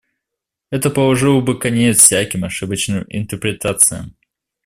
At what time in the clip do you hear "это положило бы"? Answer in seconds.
0.71-1.59